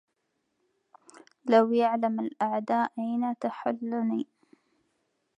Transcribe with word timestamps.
لو 1.49 1.71
يعلم 1.73 2.19
الأعداء 2.19 2.91
أين 2.99 3.35
تحلني 3.39 4.27